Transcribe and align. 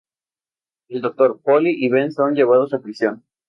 El 0.87 1.01
Doctor, 1.01 1.39
Polly 1.43 1.75
y 1.77 1.87
Ben 1.89 2.11
son 2.11 2.33
llevados 2.33 2.73
a 2.73 2.81
prisión. 2.81 3.23